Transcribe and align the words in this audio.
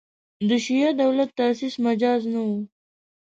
د 0.47 0.49
شیعه 0.65 0.91
دولت 1.01 1.29
تاسیس 1.39 1.73
مجاز 1.85 2.21
نه 2.33 2.41
وو. 2.47 2.57